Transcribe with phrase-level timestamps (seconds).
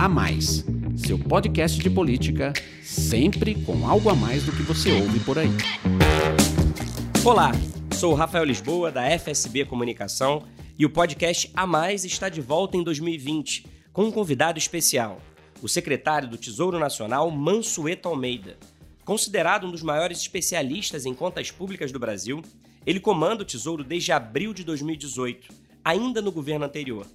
[0.00, 0.64] A Mais,
[0.96, 5.50] seu podcast de política, sempre com algo a mais do que você ouve por aí.
[7.22, 7.52] Olá,
[7.94, 10.42] sou o Rafael Lisboa, da FSB Comunicação,
[10.78, 15.20] e o podcast A Mais está de volta em 2020, com um convidado especial,
[15.60, 18.56] o secretário do Tesouro Nacional, Mansueto Almeida.
[19.04, 22.40] Considerado um dos maiores especialistas em contas públicas do Brasil,
[22.86, 25.52] ele comanda o Tesouro desde abril de 2018,
[25.84, 27.06] ainda no governo anterior.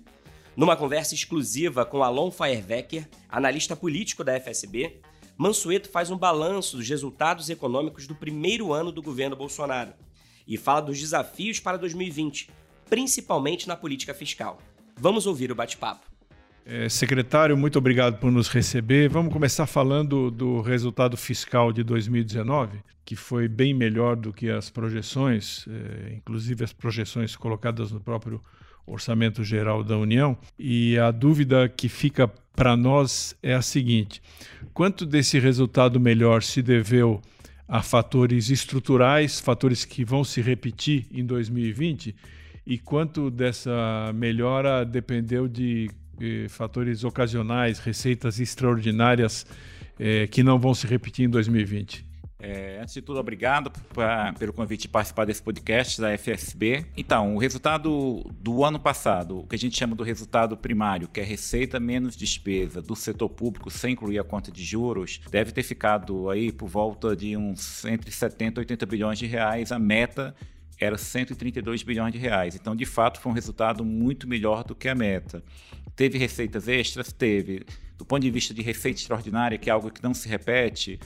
[0.56, 5.02] Numa conversa exclusiva com Alon Feierwecker, analista político da FSB,
[5.38, 9.92] Mansueto faz um balanço dos resultados econômicos do primeiro ano do governo Bolsonaro
[10.48, 12.50] e fala dos desafios para 2020,
[12.90, 14.58] principalmente na política fiscal.
[14.96, 16.08] Vamos ouvir o bate-papo.
[16.66, 19.10] É, secretário, muito obrigado por nos receber.
[19.10, 24.70] Vamos começar falando do resultado fiscal de 2019, que foi bem melhor do que as
[24.70, 28.42] projeções, é, inclusive as projeções colocadas no próprio
[28.86, 30.38] Orçamento Geral da União.
[30.58, 34.22] E a dúvida que fica para nós é a seguinte:
[34.74, 37.22] quanto desse resultado melhor se deveu
[37.68, 42.16] a fatores estruturais, fatores que vão se repetir em 2020,
[42.66, 45.90] e quanto dessa melhora dependeu de
[46.20, 49.46] eh, fatores ocasionais, receitas extraordinárias
[50.00, 52.06] eh, que não vão se repetir em 2020?
[52.48, 56.86] É, antes de tudo, obrigado pra, pelo convite de participar desse podcast da FSB.
[56.96, 61.20] Então, o resultado do ano passado, o que a gente chama do resultado primário, que
[61.20, 65.64] é receita menos despesa do setor público, sem incluir a conta de juros, deve ter
[65.64, 69.72] ficado aí por volta de uns entre 70 e 80 bilhões de reais.
[69.72, 70.36] A meta
[70.80, 72.54] era 132 bilhões de reais.
[72.54, 75.44] Então, de fato, foi um resultado muito melhor do que a meta.
[75.96, 77.12] Teve receitas extras?
[77.12, 77.66] Teve.
[77.98, 81.00] Do ponto de vista de receita extraordinária, que é algo que não se repete,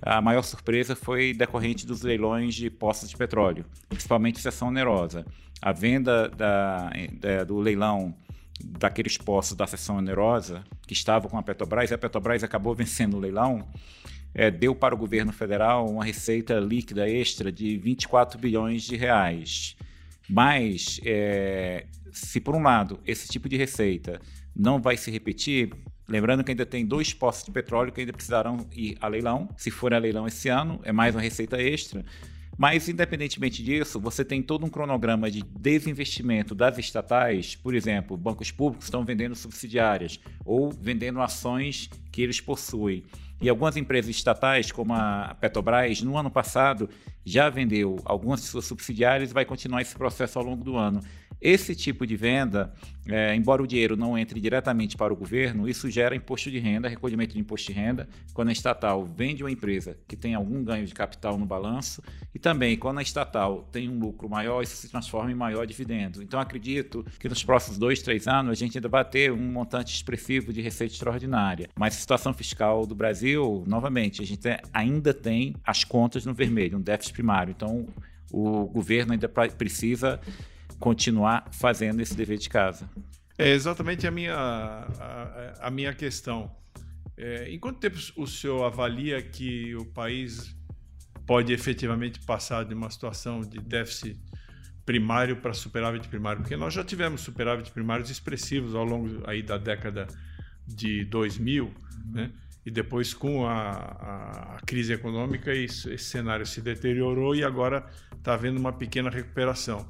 [0.00, 5.24] a maior surpresa foi decorrente dos leilões de postos de petróleo, principalmente seção onerosa.
[5.60, 8.14] A venda da, da, do leilão
[8.62, 13.16] daqueles postos da seção onerosa, que estavam com a Petrobras, e a Petrobras acabou vencendo
[13.16, 13.66] o leilão,
[14.34, 19.76] é, deu para o governo federal uma receita líquida extra de 24 bilhões de reais.
[20.28, 24.20] Mas, é, se por um lado esse tipo de receita
[24.54, 25.70] não vai se repetir,
[26.06, 29.48] Lembrando que ainda tem dois postos de petróleo que ainda precisarão ir a leilão.
[29.56, 32.04] Se for a leilão esse ano, é mais uma receita extra.
[32.56, 37.56] Mas, independentemente disso, você tem todo um cronograma de desinvestimento das estatais.
[37.56, 43.02] Por exemplo, bancos públicos estão vendendo subsidiárias ou vendendo ações que eles possuem.
[43.40, 46.88] E algumas empresas estatais, como a Petrobras, no ano passado
[47.24, 51.00] já vendeu algumas de suas subsidiárias e vai continuar esse processo ao longo do ano.
[51.44, 52.72] Esse tipo de venda,
[53.06, 56.88] é, embora o dinheiro não entre diretamente para o governo, isso gera imposto de renda,
[56.88, 60.86] recolhimento de imposto de renda, quando a estatal vende uma empresa que tem algum ganho
[60.86, 62.02] de capital no balanço,
[62.34, 66.22] e também quando a estatal tem um lucro maior, isso se transforma em maior dividendo.
[66.22, 69.94] Então, acredito que nos próximos dois, três anos a gente ainda vai ter um montante
[69.94, 71.68] expressivo de receita extraordinária.
[71.78, 76.78] Mas a situação fiscal do Brasil, novamente, a gente ainda tem as contas no vermelho,
[76.78, 77.50] um déficit primário.
[77.54, 77.86] Então,
[78.32, 80.18] o governo ainda precisa
[80.78, 82.88] continuar fazendo esse dever de casa.
[83.36, 86.50] É exatamente a minha, a, a minha questão.
[87.16, 90.54] É, em quanto tempo o senhor avalia que o país
[91.26, 94.18] pode efetivamente passar de uma situação de déficit
[94.84, 96.42] primário para superávit primário?
[96.42, 100.06] Porque nós já tivemos superávit primários expressivos ao longo aí da década
[100.66, 101.72] de 2000, uhum.
[102.12, 102.30] né?
[102.64, 107.86] e depois com a, a, a crise econômica esse, esse cenário se deteriorou e agora
[108.16, 109.86] está havendo uma pequena recuperação.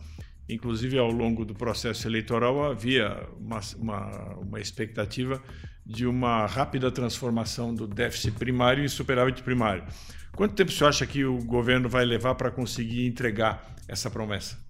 [0.48, 5.42] Inclusive, ao longo do processo eleitoral, havia uma, uma, uma expectativa
[5.86, 9.84] de uma rápida transformação do déficit primário em superávit primário.
[10.32, 14.62] Quanto tempo você acha que o governo vai levar para conseguir entregar essa promessa?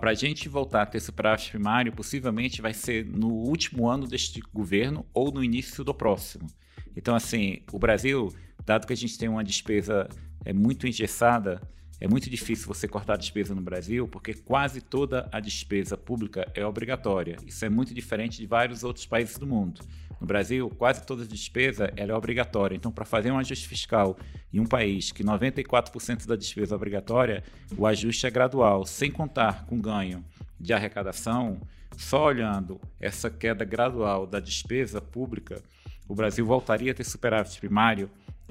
[0.00, 4.40] para a gente voltar a ter superávit primário, possivelmente vai ser no último ano deste
[4.52, 6.46] governo ou no início do próximo.
[6.94, 8.28] Então, assim, o Brasil,
[8.66, 10.08] dado que a gente tem uma despesa
[10.44, 11.60] é, muito engessada,
[12.02, 16.50] é muito difícil você cortar a despesa no Brasil, porque quase toda a despesa pública
[16.52, 17.36] é obrigatória.
[17.46, 19.80] Isso é muito diferente de vários outros países do mundo.
[20.20, 22.74] No Brasil, quase toda a despesa é obrigatória.
[22.74, 24.18] Então, para fazer um ajuste fiscal
[24.52, 27.44] em um país que 94% da despesa é obrigatória,
[27.78, 30.24] o ajuste é gradual, sem contar com ganho
[30.58, 31.60] de arrecadação.
[31.96, 35.62] Só olhando essa queda gradual da despesa pública,
[36.08, 38.10] o Brasil voltaria a ter superávit primário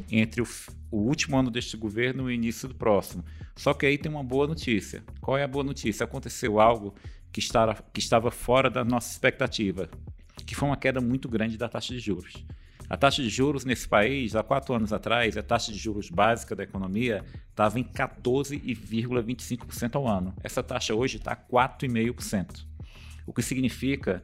[0.10, 0.48] entre o,
[0.90, 3.24] o, último ano deste governo e o início do próximo.
[3.56, 5.04] Só que aí tem uma boa notícia.
[5.20, 6.04] Qual é a boa notícia?
[6.04, 6.94] Aconteceu algo
[7.32, 7.42] que,
[7.94, 9.90] que estava fora da nossa expectativa,
[10.46, 12.46] que foi uma queda muito grande da taxa de juros.
[12.90, 16.54] A taxa de juros nesse país, há quatro anos atrás, a taxa de juros básica
[16.54, 20.36] da economia estava em 14,25% ao ano.
[20.44, 22.66] Essa taxa hoje está 4,5%.
[23.26, 24.22] O que significa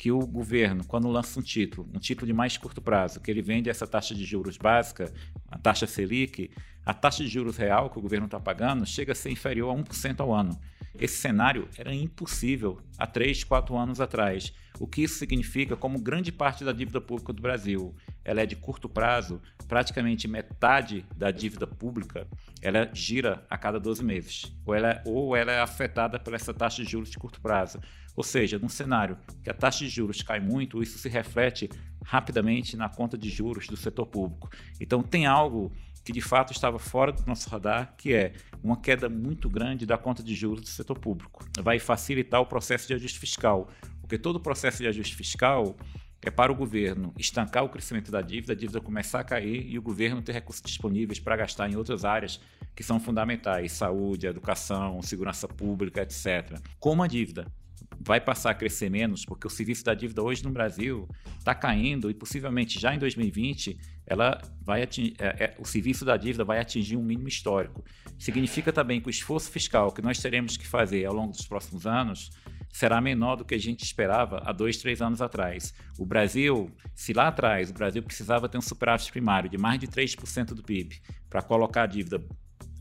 [0.00, 3.42] que o governo, quando lança um título, um título de mais curto prazo, que ele
[3.42, 5.12] vende essa taxa de juros básica,
[5.46, 6.50] a taxa Selic,
[6.86, 9.78] a taxa de juros real que o governo está pagando chega a ser inferior a
[9.78, 10.58] 1% ao ano.
[10.98, 14.54] Esse cenário era impossível há 3, 4 anos atrás.
[14.78, 17.94] O que isso significa, como grande parte da dívida pública do Brasil
[18.24, 19.38] ela é de curto prazo,
[19.68, 22.26] praticamente metade da dívida pública
[22.62, 26.54] ela gira a cada 12 meses, ou ela, é, ou ela é afetada por essa
[26.54, 27.78] taxa de juros de curto prazo.
[28.20, 31.70] Ou seja, num cenário que a taxa de juros cai muito, isso se reflete
[32.04, 34.50] rapidamente na conta de juros do setor público.
[34.78, 35.72] Então, tem algo
[36.04, 39.96] que de fato estava fora do nosso radar, que é uma queda muito grande da
[39.96, 41.42] conta de juros do setor público.
[41.62, 43.70] Vai facilitar o processo de ajuste fiscal,
[44.02, 45.74] porque todo o processo de ajuste fiscal
[46.20, 49.78] é para o governo estancar o crescimento da dívida, a dívida começar a cair e
[49.78, 52.38] o governo ter recursos disponíveis para gastar em outras áreas
[52.76, 56.60] que são fundamentais, saúde, educação, segurança pública, etc.
[56.78, 57.50] Como a dívida
[57.98, 61.08] vai passar a crescer menos, porque o serviço da dívida hoje no Brasil
[61.38, 66.16] está caindo e possivelmente já em 2020 ela vai atingir, é, é, o serviço da
[66.16, 67.84] dívida vai atingir um mínimo histórico.
[68.18, 71.86] Significa também que o esforço fiscal que nós teremos que fazer ao longo dos próximos
[71.86, 72.30] anos
[72.72, 75.74] será menor do que a gente esperava há dois, três anos atrás.
[75.98, 79.86] O Brasil, se lá atrás o Brasil precisava ter um superávit primário de mais de
[79.86, 82.22] 3% do PIB para colocar a dívida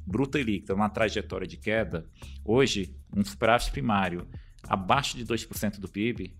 [0.05, 2.07] bruta e líquida numa trajetória de queda,
[2.43, 4.27] hoje um superávit primário
[4.67, 6.33] abaixo de 2% do PIB,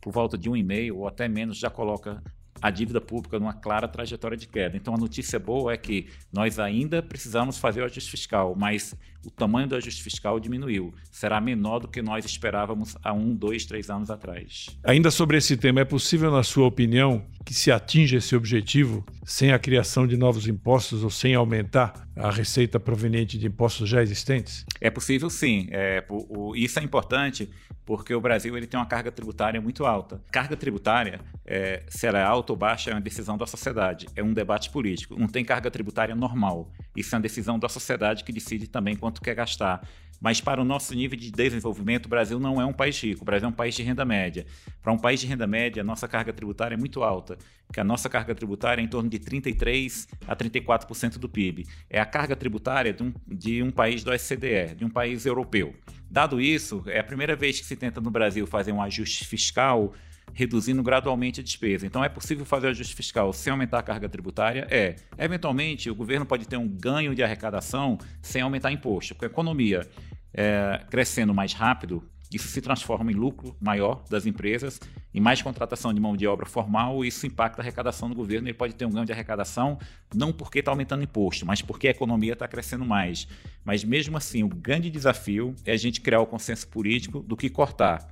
[0.00, 2.22] por volta de 1,5% ou até menos, já coloca
[2.60, 4.76] a dívida pública numa clara trajetória de queda.
[4.76, 9.30] Então a notícia boa é que nós ainda precisamos fazer o ajuste fiscal, mas o
[9.30, 10.94] tamanho do ajuste fiscal diminuiu.
[11.10, 14.66] Será menor do que nós esperávamos há um, dois, três anos atrás.
[14.84, 19.52] Ainda sobre esse tema, é possível, na sua opinião, que se atinja esse objetivo sem
[19.52, 24.64] a criação de novos impostos ou sem aumentar a receita proveniente de impostos já existentes?
[24.80, 25.68] É possível sim.
[25.70, 27.48] É, o, o, isso é importante
[27.84, 30.20] porque o Brasil ele tem uma carga tributária muito alta.
[30.32, 34.22] Carga tributária, é, se ela é alta ou baixa, é uma decisão da sociedade, é
[34.22, 35.16] um debate político.
[35.18, 36.72] Não tem carga tributária normal.
[36.96, 39.86] Isso é uma decisão da sociedade que decide também quanto quer gastar.
[40.20, 43.24] Mas para o nosso nível de desenvolvimento, o Brasil não é um país rico, o
[43.24, 44.46] Brasil é um país de renda média.
[44.82, 47.36] Para um país de renda média, a nossa carga tributária é muito alta,
[47.72, 51.66] que a nossa carga tributária é em torno de 33 a 34% do PIB.
[51.90, 55.74] É a carga tributária de um, de um país do SCDE, de um país europeu.
[56.10, 59.92] Dado isso, é a primeira vez que se tenta no Brasil fazer um ajuste fiscal
[60.36, 61.86] reduzindo gradualmente a despesa.
[61.86, 64.66] Então, é possível fazer o ajuste fiscal sem aumentar a carga tributária?
[64.70, 64.96] É.
[65.18, 69.88] Eventualmente, o governo pode ter um ganho de arrecadação sem aumentar imposto, porque a economia
[70.34, 74.78] é, crescendo mais rápido, isso se transforma em lucro maior das empresas,
[75.14, 78.46] em mais contratação de mão de obra formal, isso impacta a arrecadação do governo.
[78.46, 79.78] Ele pode ter um ganho de arrecadação
[80.14, 83.26] não porque está aumentando imposto, mas porque a economia está crescendo mais.
[83.64, 87.48] Mas mesmo assim, o grande desafio é a gente criar o consenso político do que
[87.48, 88.06] cortar.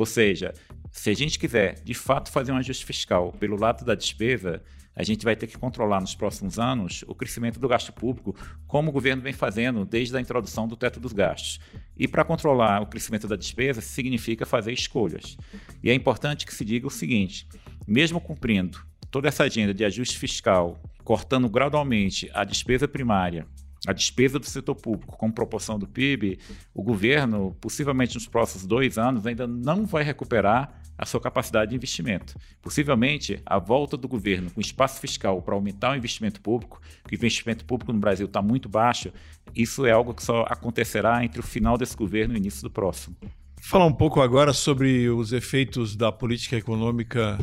[0.00, 0.54] Ou seja,
[0.90, 4.62] se a gente quiser de fato fazer um ajuste fiscal pelo lado da despesa,
[4.96, 8.34] a gente vai ter que controlar nos próximos anos o crescimento do gasto público,
[8.66, 11.60] como o governo vem fazendo desde a introdução do teto dos gastos.
[11.94, 15.36] E para controlar o crescimento da despesa, significa fazer escolhas.
[15.82, 17.46] E é importante que se diga o seguinte:
[17.86, 18.78] mesmo cumprindo
[19.10, 23.46] toda essa agenda de ajuste fiscal, cortando gradualmente a despesa primária
[23.86, 26.38] a despesa do setor público com proporção do PIB,
[26.74, 31.76] o governo, possivelmente nos próximos dois anos, ainda não vai recuperar a sua capacidade de
[31.76, 32.34] investimento.
[32.60, 37.16] Possivelmente, a volta do governo com espaço fiscal para aumentar o investimento público, que o
[37.16, 39.10] investimento público no Brasil está muito baixo,
[39.54, 42.70] isso é algo que só acontecerá entre o final desse governo e o início do
[42.70, 43.16] próximo.
[43.62, 47.38] Falar um pouco agora sobre os efeitos da política econômica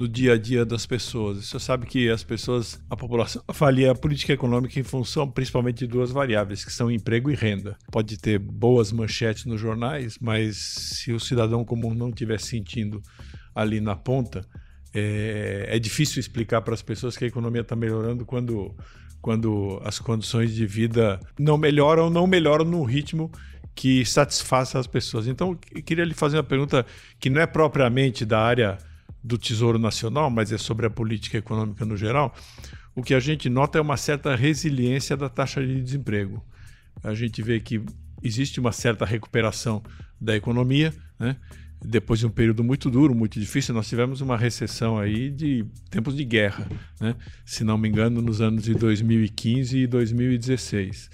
[0.00, 1.44] do dia a dia das pessoas.
[1.44, 5.86] Você sabe que as pessoas, a população avalia a política econômica em função principalmente de
[5.86, 7.76] duas variáveis, que são emprego e renda.
[7.92, 13.02] Pode ter boas manchetes nos jornais, mas se o cidadão comum não estiver sentindo
[13.54, 14.40] ali na ponta,
[14.94, 18.74] é, é difícil explicar para as pessoas que a economia está melhorando quando,
[19.20, 23.30] quando as condições de vida não melhoram, não melhoram no ritmo
[23.74, 25.26] que satisfaça as pessoas.
[25.26, 26.86] Então, eu queria lhe fazer uma pergunta
[27.18, 28.78] que não é propriamente da área
[29.22, 32.34] do Tesouro Nacional, mas é sobre a política econômica no geral,
[32.94, 36.44] o que a gente nota é uma certa resiliência da taxa de desemprego.
[37.02, 37.82] A gente vê que
[38.22, 39.82] existe uma certa recuperação
[40.20, 41.36] da economia, né?
[41.82, 46.14] depois de um período muito duro, muito difícil, nós tivemos uma recessão aí de tempos
[46.14, 46.68] de guerra,
[47.00, 47.16] né?
[47.44, 51.10] se não me engano, nos anos de 2015 e 2016.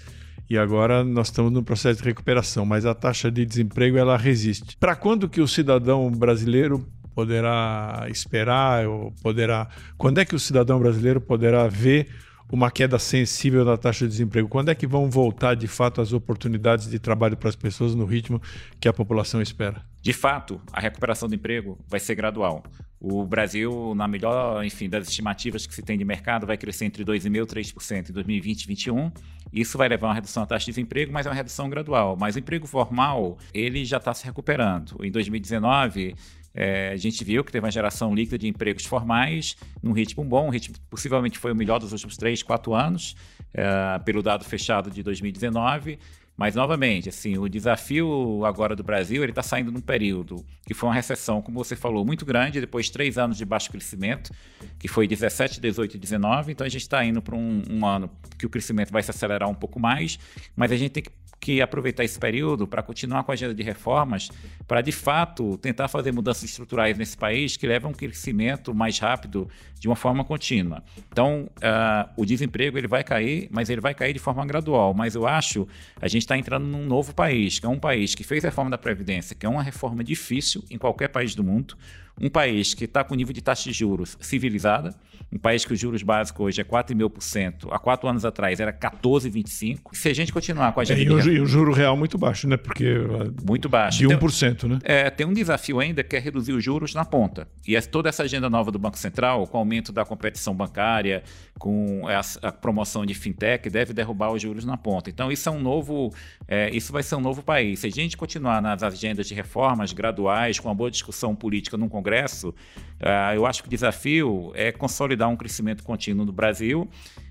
[0.49, 4.77] E agora nós estamos no processo de recuperação, mas a taxa de desemprego ela resiste.
[4.77, 6.87] Para quando que o cidadão brasileiro
[7.17, 12.09] poderá esperar ou poderá quando é que o cidadão brasileiro poderá ver
[12.51, 14.47] uma queda sensível da taxa de desemprego.
[14.47, 18.05] Quando é que vão voltar de fato as oportunidades de trabalho para as pessoas no
[18.05, 18.39] ritmo
[18.79, 19.81] que a população espera?
[19.99, 22.63] De fato, a recuperação do emprego vai ser gradual.
[22.99, 27.03] O Brasil, na melhor, enfim, das estimativas que se tem de mercado, vai crescer entre
[27.03, 29.11] 2,5% e 3% em 2020 e 2021.
[29.51, 32.15] Isso vai levar a uma redução da taxa de desemprego, mas é uma redução gradual.
[32.19, 34.97] Mas o emprego formal, ele já está se recuperando.
[35.03, 36.15] Em 2019,
[36.59, 40.47] é, a gente viu que teve uma geração líquida de empregos formais num ritmo bom,
[40.47, 43.15] um ritmo possivelmente foi o melhor dos últimos 3, 4 anos,
[43.53, 45.99] é, pelo dado fechado de 2019.
[46.35, 50.89] Mas, novamente, assim, o desafio agora do Brasil, ele está saindo num período que foi
[50.89, 54.31] uma recessão, como você falou, muito grande, depois de três anos de baixo crescimento,
[54.79, 56.51] que foi 17, 18 e 19.
[56.51, 59.49] Então, a gente está indo para um, um ano que o crescimento vai se acelerar
[59.49, 60.19] um pouco mais,
[60.55, 63.63] mas a gente tem que que aproveitar esse período para continuar com a agenda de
[63.63, 64.29] reformas,
[64.67, 68.99] para de fato tentar fazer mudanças estruturais nesse país que levam a um crescimento mais
[68.99, 69.47] rápido
[69.79, 70.83] de uma forma contínua.
[71.11, 74.93] Então, uh, o desemprego ele vai cair, mas ele vai cair de forma gradual.
[74.93, 75.67] Mas eu acho
[76.01, 78.71] a gente está entrando num novo país, que é um país que fez a reforma
[78.71, 81.77] da Previdência, que é uma reforma difícil em qualquer país do mundo,
[82.19, 84.95] um país que está com nível de taxa de juros civilizada,
[85.31, 89.79] um país que os juros básicos hoje é 4,5%, há quatro anos atrás era 14,25%.
[89.93, 91.01] Se a gente continuar com a gente.
[91.01, 92.55] É, e, o, juro real muito baixo, né?
[92.55, 92.97] Porque.
[92.97, 93.99] Uh, muito baixo.
[93.99, 94.79] De 1%, então, né?
[94.83, 97.47] É, tem um desafio ainda que é reduzir os juros na ponta.
[97.67, 101.23] E toda essa agenda nova do Banco Central, com o aumento da competição bancária,
[101.59, 105.09] com a, a promoção de fintech, deve derrubar os juros na ponta.
[105.09, 106.13] Então, isso é um novo.
[106.47, 107.79] É, isso vai ser um novo país.
[107.79, 111.89] Se a gente continuar nas agendas de reformas graduais, com uma boa discussão política no
[111.89, 116.87] Congresso, uh, eu acho que o desafio é consolidar dar um crescimento contínuo no Brasil.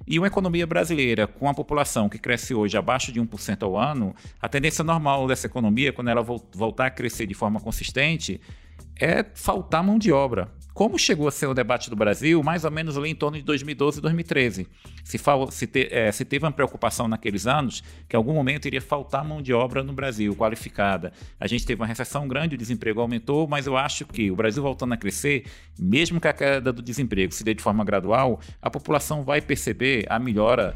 [0.06, 4.14] E uma economia brasileira com a população que cresce hoje abaixo de 1% ao ano,
[4.40, 8.40] a tendência normal dessa economia, quando ela voltar a crescer de forma consistente,
[9.00, 10.48] é faltar mão de obra.
[10.76, 13.42] Como chegou a ser o debate do Brasil, mais ou menos ali em torno de
[13.44, 14.66] 2012 e 2013.
[15.02, 15.18] Se,
[15.50, 19.24] se, te, é, se, teve uma preocupação naqueles anos que em algum momento iria faltar
[19.24, 21.14] mão de obra no Brasil, qualificada.
[21.40, 24.62] A gente teve uma recessão grande, o desemprego aumentou, mas eu acho que o Brasil
[24.62, 25.46] voltando a crescer,
[25.78, 29.95] mesmo que a queda do desemprego se dê de forma gradual, a população vai perceber
[30.08, 30.74] a melhora,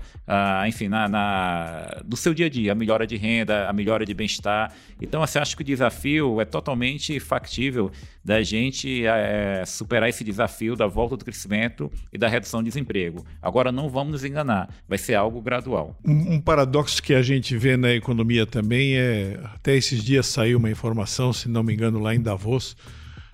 [0.66, 4.14] enfim, na, na, do seu dia a dia, a melhora de renda, a melhora de
[4.14, 4.72] bem-estar.
[5.00, 7.90] Então, assim, acho que o desafio é totalmente factível
[8.24, 13.24] da gente é, superar esse desafio da volta do crescimento e da redução do desemprego.
[13.40, 15.96] Agora, não vamos nos enganar, vai ser algo gradual.
[16.04, 20.58] Um, um paradoxo que a gente vê na economia também é: até esses dias saiu
[20.58, 22.76] uma informação, se não me engano, lá em Davos,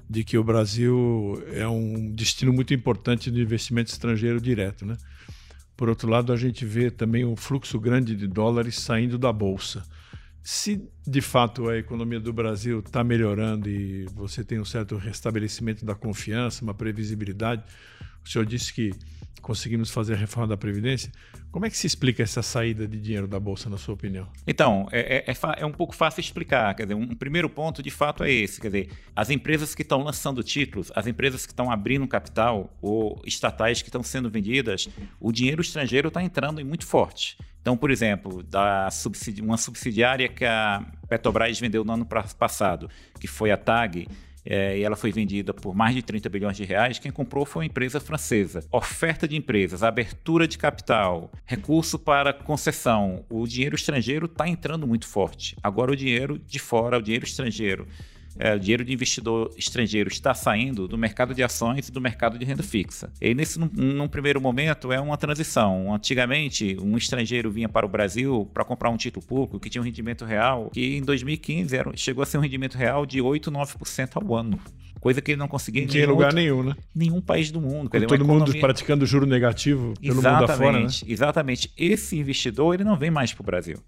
[0.09, 4.97] de que o Brasil é um destino muito importante de investimento estrangeiro direto, né?
[5.77, 9.85] Por outro lado, a gente vê também um fluxo grande de dólares saindo da bolsa.
[10.43, 15.85] Se de fato a economia do Brasil está melhorando e você tem um certo restabelecimento
[15.85, 17.65] da confiança, uma previsibilidade,
[18.25, 18.93] o senhor disse que
[19.41, 21.11] conseguimos fazer a reforma da Previdência.
[21.51, 24.29] Como é que se explica essa saída de dinheiro da Bolsa, na sua opinião?
[24.47, 26.75] Então, é, é, é, é um pouco fácil explicar.
[26.75, 28.61] Quer dizer, um primeiro ponto de fato é esse.
[28.61, 33.23] Quer dizer, as empresas que estão lançando títulos, as empresas que estão abrindo capital ou
[33.25, 34.89] estatais que estão sendo vendidas,
[35.21, 37.39] o dinheiro estrangeiro está entrando muito forte.
[37.67, 42.07] Então, por exemplo, da subsidi uma subsidiária que a Petrobras vendeu no ano
[42.39, 42.89] passado,
[43.19, 44.07] que foi a TAG,
[44.47, 46.99] é, e ela foi vendida por mais de 30 bilhões de reais.
[46.99, 48.65] Quem comprou foi uma empresa francesa.
[48.71, 53.25] Oferta de empresas, abertura de capital, recurso para concessão.
[53.29, 55.57] O dinheiro estrangeiro está entrando muito forte.
[55.63, 57.87] Agora, o dinheiro de fora, o dinheiro estrangeiro
[58.39, 62.45] é, dinheiro de investidor estrangeiro está saindo do mercado de ações e do mercado de
[62.45, 63.11] renda fixa.
[63.21, 65.95] E nesse, num, num primeiro momento, é uma transição.
[65.95, 69.85] Antigamente, um estrangeiro vinha para o Brasil para comprar um título público que tinha um
[69.85, 74.11] rendimento real, que em 2015 era, chegou a ser um rendimento real de 8, 9%
[74.15, 74.59] ao ano
[75.07, 76.77] coisa que ele não conseguia em nenhum lugar outro, nenhum, né?
[76.93, 77.89] Nenhum país do mundo.
[77.89, 80.89] Com todo mundo praticando juro negativo pelo exatamente, mundo afora, né?
[81.07, 81.73] Exatamente.
[81.77, 83.79] Esse investidor ele não vem mais para o Brasil.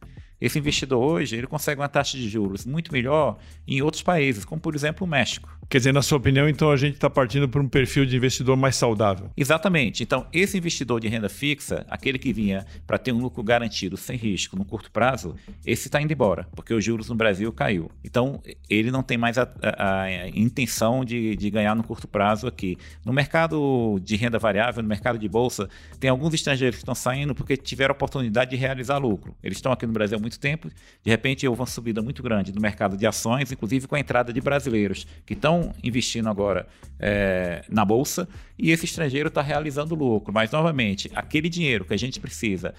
[0.40, 4.60] Esse investidor hoje ele consegue uma taxa de juros muito melhor em outros países, como
[4.60, 5.58] por exemplo o México.
[5.70, 8.56] Quer dizer, na sua opinião, então a gente está partindo para um perfil de investidor
[8.56, 9.30] mais saudável?
[9.36, 10.02] Exatamente.
[10.02, 14.16] Então, esse investidor de renda fixa, aquele que vinha para ter um lucro garantido sem
[14.16, 15.34] risco no curto prazo,
[15.66, 17.90] esse está indo embora, porque os juros no Brasil caiu.
[18.02, 18.40] Então,
[18.70, 22.78] ele não tem mais a, a, a intenção de, de ganhar no curto prazo aqui.
[23.04, 25.68] No mercado de renda variável, no mercado de bolsa,
[26.00, 29.36] tem alguns estrangeiros que estão saindo porque tiveram a oportunidade de realizar lucro.
[29.42, 30.68] Eles estão aqui no Brasil há muito tempo,
[31.02, 34.32] de repente houve uma subida muito grande no mercado de ações, inclusive com a entrada
[34.32, 36.68] de brasileiros que estão investindo agora
[37.00, 40.32] é, na bolsa e esse estrangeiro está realizando lucro.
[40.32, 42.74] Mas, novamente, aquele dinheiro que a gente precisa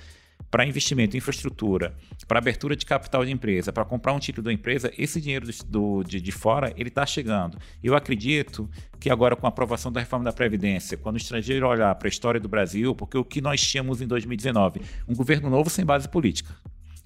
[0.50, 1.94] para investimento em infraestrutura,
[2.28, 6.04] para abertura de capital de empresa, para comprar um título da empresa, esse dinheiro do,
[6.04, 7.58] de, de fora ele está chegando.
[7.84, 11.94] Eu acredito que agora com a aprovação da reforma da Previdência, quando o estrangeiro olhar
[11.96, 15.70] para a história do Brasil, porque o que nós tínhamos em 2019, um governo novo
[15.70, 16.54] sem base política.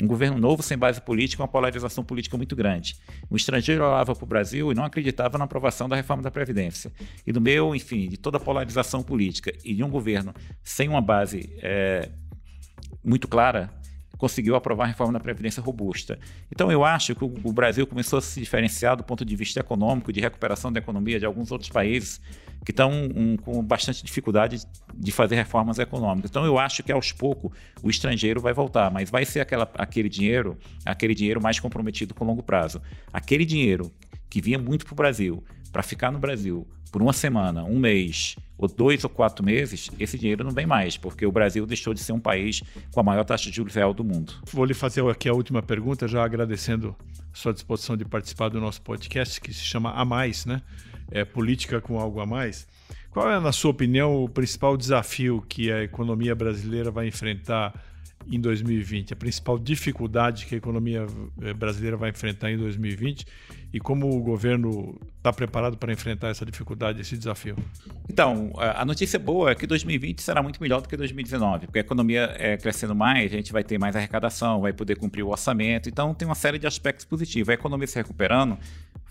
[0.01, 2.95] Um governo novo sem base política, uma polarização política muito grande.
[3.29, 6.91] O estrangeiro olhava para o Brasil e não acreditava na aprovação da reforma da Previdência.
[7.25, 10.33] E no meio, enfim, de toda a polarização política e de um governo
[10.63, 12.09] sem uma base é,
[13.03, 13.69] muito clara,
[14.17, 16.20] conseguiu aprovar a reforma da Previdência robusta.
[16.51, 20.13] Então, eu acho que o Brasil começou a se diferenciar do ponto de vista econômico,
[20.13, 22.22] de recuperação da economia de alguns outros países
[22.63, 24.62] que estão um, com bastante dificuldade
[24.93, 26.29] de fazer reformas econômicas.
[26.29, 27.51] Então, eu acho que aos poucos
[27.82, 32.24] o estrangeiro vai voltar, mas vai ser aquela, aquele dinheiro, aquele dinheiro mais comprometido com
[32.24, 32.82] longo prazo.
[33.12, 33.91] Aquele dinheiro
[34.29, 38.35] que vinha muito para o Brasil, para ficar no Brasil por uma semana, um mês,
[38.55, 41.99] ou dois ou quatro meses, esse dinheiro não vem mais, porque o Brasil deixou de
[41.99, 42.61] ser um país
[42.91, 44.31] com a maior taxa de juros real do mundo.
[44.51, 46.95] Vou lhe fazer aqui a última pergunta, já agradecendo
[47.33, 50.61] sua disposição de participar do nosso podcast, que se chama A Mais, né?
[51.09, 52.67] É política com algo a mais.
[53.09, 57.73] Qual é, na sua opinião, o principal desafio que a economia brasileira vai enfrentar
[58.31, 59.13] em 2020?
[59.13, 61.05] A principal dificuldade que a economia
[61.41, 63.25] eh, brasileira vai enfrentar em 2020
[63.73, 67.55] e como o governo está preparado para enfrentar essa dificuldade, esse desafio?
[68.07, 71.81] Então, a notícia boa é que 2020 será muito melhor do que 2019, porque a
[71.81, 75.89] economia é crescendo mais, a gente vai ter mais arrecadação, vai poder cumprir o orçamento,
[75.89, 77.49] então tem uma série de aspectos positivos.
[77.49, 78.59] A economia se recuperando,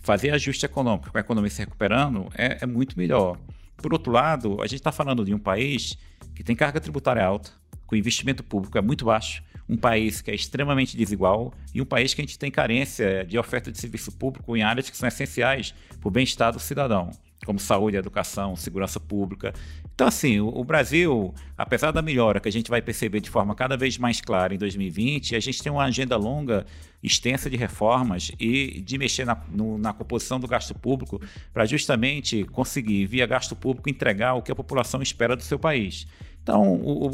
[0.01, 3.37] fazer ajuste econômico com a economia se recuperando é, é muito melhor.
[3.75, 5.97] Por outro lado, a gente está falando de um país
[6.35, 7.51] que tem carga tributária alta,
[7.85, 12.13] com investimento público é muito baixo, um país que é extremamente desigual e um país
[12.13, 15.73] que a gente tem carência de oferta de serviço público em áreas que são essenciais
[15.99, 17.11] para o bem-estar do cidadão,
[17.45, 19.53] como saúde, educação, segurança pública.
[19.93, 23.53] Então, assim, o, o, Brasil, apesar da melhora que a gente vai perceber de forma
[23.53, 26.65] cada vez mais clara em 2020, a gente tem uma agenda longa,
[27.01, 31.21] extensa de reformas e de mexer na, no, na composição do gasto público
[31.53, 36.07] para justamente conseguir, via gasto público, entregar o que a população espera do seu país.
[36.43, 36.73] Então,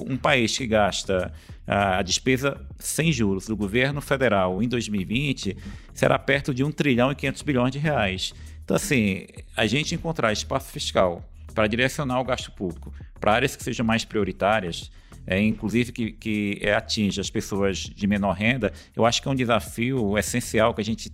[0.09, 1.31] um país que gasta
[1.67, 5.55] a despesa sem juros do governo federal em 2020
[5.93, 8.33] será perto de 1 trilhão e 500 bilhões de reais.
[8.69, 9.25] Então, assim,
[9.57, 14.05] a gente encontrar espaço fiscal para direcionar o gasto público para áreas que sejam mais
[14.05, 14.91] prioritárias,
[15.25, 19.35] é, inclusive que, que atinja as pessoas de menor renda, eu acho que é um
[19.35, 21.11] desafio essencial que a gente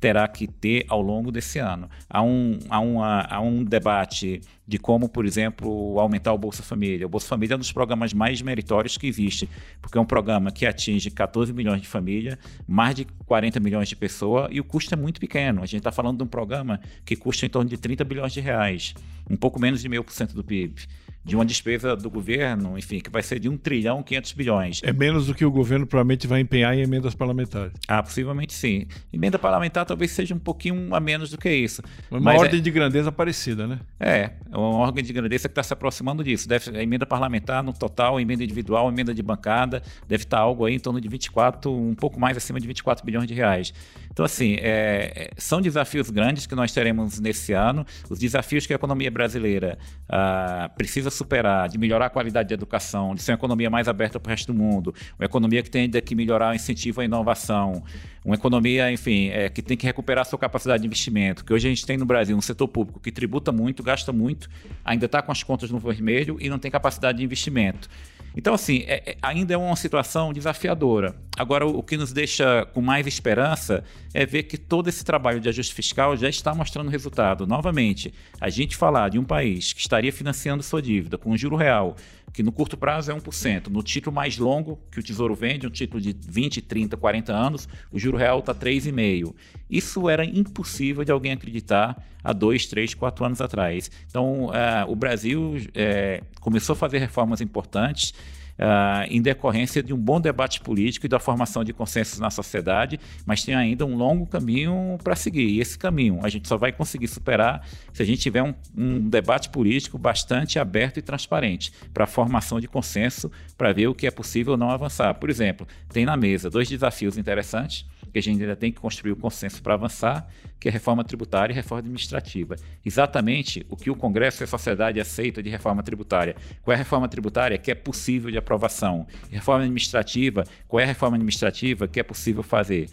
[0.00, 1.88] terá que ter ao longo desse ano.
[2.08, 7.06] Há um, há uma, há um debate de como, por exemplo, aumentar o Bolsa Família.
[7.06, 9.48] O Bolsa Família é um dos programas mais meritórios que existe,
[9.80, 13.96] porque é um programa que atinge 14 milhões de famílias, mais de 40 milhões de
[13.96, 15.62] pessoas, e o custo é muito pequeno.
[15.62, 18.40] A gente está falando de um programa que custa em torno de 30 bilhões de
[18.40, 18.94] reais,
[19.28, 20.86] um pouco menos de meio por cento do PIB
[21.28, 24.80] de uma despesa do governo, enfim, que vai ser de 1 trilhão 500 bilhões.
[24.82, 27.72] É menos do que o governo provavelmente vai empenhar em emendas parlamentares.
[27.86, 28.86] Ah, possivelmente sim.
[29.12, 31.82] Emenda parlamentar talvez seja um pouquinho a menos do que isso.
[32.10, 32.62] Uma Mas ordem é...
[32.62, 33.78] de grandeza parecida, né?
[34.00, 36.48] É, é uma ordem de grandeza que está se aproximando disso.
[36.48, 40.76] Deve, a emenda parlamentar no total, emenda individual, emenda de bancada, deve estar algo aí
[40.76, 43.74] em torno de 24, um pouco mais acima de 24 bilhões de reais.
[44.10, 48.72] Então, assim, é, é, são desafios grandes que nós teremos nesse ano, os desafios que
[48.72, 53.36] a economia brasileira ah, precisa superar, de melhorar a qualidade da educação, de ser uma
[53.36, 56.54] economia mais aberta para o resto do mundo, uma economia que tem que melhorar o
[56.54, 57.82] incentivo à inovação,
[58.24, 61.66] uma economia, enfim, é, que tem que recuperar a sua capacidade de investimento, que hoje
[61.66, 64.48] a gente tem no Brasil um setor público que tributa muito, gasta muito,
[64.84, 67.88] ainda está com as contas no vermelho e não tem capacidade de investimento.
[68.36, 71.14] Então, assim, é, é, ainda é uma situação desafiadora.
[71.36, 73.82] Agora, o, o que nos deixa com mais esperança
[74.14, 77.46] é ver que todo esse trabalho de ajuste fiscal já está mostrando resultado.
[77.46, 81.56] Novamente, a gente falar de um país que estaria financiando sua dívida com um juro
[81.56, 81.96] real,
[82.38, 85.70] que no curto prazo é 1%, no título mais longo que o Tesouro vende, um
[85.70, 89.34] título de 20, 30, 40 anos, o juro real está 3,5%.
[89.68, 93.90] Isso era impossível de alguém acreditar há dois, três, quatro anos atrás.
[94.06, 94.52] Então, uh,
[94.86, 98.14] o Brasil uh, começou a fazer reformas importantes
[98.58, 102.98] uh, em decorrência de um bom debate político e da formação de consensos na sociedade,
[103.24, 105.48] mas tem ainda um longo caminho para seguir.
[105.48, 109.08] E esse caminho a gente só vai conseguir superar se a gente tiver um, um
[109.08, 114.06] debate político bastante aberto e transparente para a formação de consenso, para ver o que
[114.06, 115.14] é possível ou não avançar.
[115.14, 119.12] Por exemplo, tem na mesa dois desafios interessantes que a gente ainda tem que construir
[119.12, 122.56] o consenso para avançar, que é reforma tributária e reforma administrativa.
[122.84, 126.36] Exatamente o que o Congresso e a sociedade aceita de reforma tributária.
[126.62, 129.06] Qual é a reforma tributária que é possível de aprovação?
[129.30, 132.88] Reforma administrativa, qual é a reforma administrativa que é possível fazer?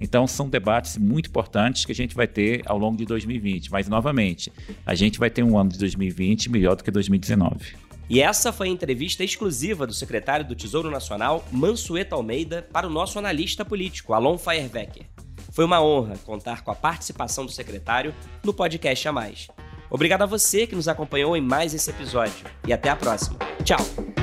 [0.00, 3.70] Então, são debates muito importantes que a gente vai ter ao longo de 2020.
[3.70, 4.52] Mas, novamente,
[4.84, 7.83] a gente vai ter um ano de 2020 melhor do que 2019.
[8.08, 12.90] E essa foi a entrevista exclusiva do secretário do Tesouro Nacional, Mansueto Almeida, para o
[12.90, 15.06] nosso analista político, Alon Feierbecker.
[15.52, 19.48] Foi uma honra contar com a participação do secretário no podcast A Mais.
[19.88, 23.38] Obrigado a você que nos acompanhou em mais esse episódio e até a próxima.
[23.62, 24.13] Tchau!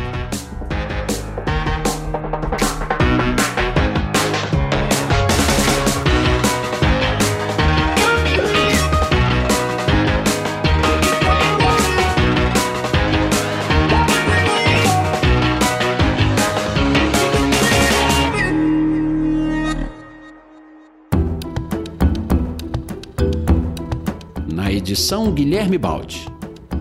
[24.91, 26.25] Edição Guilherme Baldi.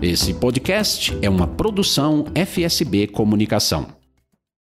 [0.01, 4.00] Esse podcast é uma produção FSB Comunicação.